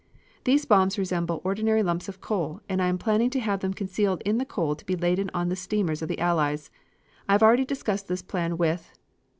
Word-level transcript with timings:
These 0.45 0.65
bombs 0.65 0.97
resemble 0.97 1.41
ordinary 1.43 1.83
lumps 1.83 2.09
of 2.09 2.21
coal 2.21 2.59
and 2.67 2.81
I 2.81 2.87
am 2.87 2.97
planning 2.97 3.29
to 3.29 3.39
have 3.39 3.59
them 3.59 3.71
concealed 3.71 4.23
in 4.25 4.39
the 4.39 4.45
coal 4.47 4.73
to 4.75 4.85
be 4.87 4.95
laden 4.95 5.29
on 5.35 5.55
steamers 5.55 6.01
of 6.01 6.07
the 6.07 6.17
Allies. 6.17 6.71
I 7.29 7.33
have 7.33 7.43
already 7.43 7.65
discussed 7.65 8.07
this 8.07 8.23
plan 8.23 8.57
with 8.57 8.93